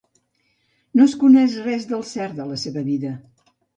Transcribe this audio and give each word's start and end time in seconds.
No 1.01 1.05
es 1.09 1.13
coneix 1.23 1.57
res 1.67 1.85
del 1.91 2.01
cert 2.13 2.41
de 2.41 2.49
la 2.53 2.59
seva 2.63 2.85
vida. 2.89 3.13